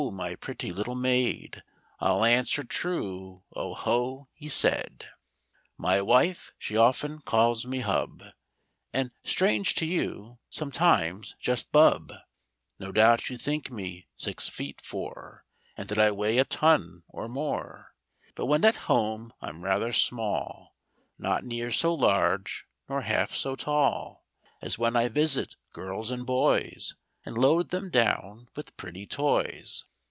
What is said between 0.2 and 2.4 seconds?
pretty little maid. I'll